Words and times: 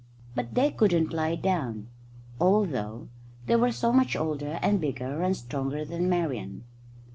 But 0.33 0.55
they 0.55 0.71
couldn't 0.71 1.13
lie 1.13 1.35
down, 1.35 1.87
although 2.39 3.09
they 3.45 3.55
were 3.57 3.71
so 3.71 3.93
much 3.93 4.15
older 4.15 4.57
and 4.63 4.81
bigger 4.81 5.21
and 5.21 5.37
stronger 5.37 5.85
than 5.85 6.09
Marian. 6.09 6.63